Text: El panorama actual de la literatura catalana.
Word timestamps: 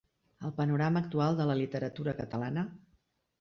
El 0.47 0.53
panorama 0.59 1.03
actual 1.05 1.37
de 1.41 1.47
la 1.51 1.57
literatura 1.59 2.17
catalana. 2.23 2.65